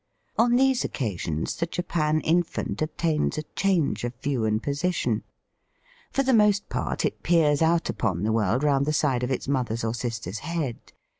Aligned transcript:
On 0.35 0.55
these 0.55 0.83
occasions 0.83 1.55
the 1.57 1.67
Japan 1.67 2.21
infant 2.21 2.81
obtains 2.81 3.37
a 3.37 3.43
change 3.55 4.03
of 4.03 4.15
view 4.15 4.45
and 4.45 4.57
position. 4.63 5.23
For 6.11 6.23
the 6.23 6.33
most 6.33 6.69
part 6.69 7.05
it 7.05 7.21
peers 7.21 7.61
out 7.61 7.87
upon 7.87 8.23
the 8.23 8.31
world 8.31 8.63
round 8.63 8.87
the 8.87 8.93
side 8.93 9.21
of 9.21 9.29
its 9.29 9.47
mother's 9.47 9.83
or 9.83 9.93
sister's 9.93 10.39
head. 10.39 10.91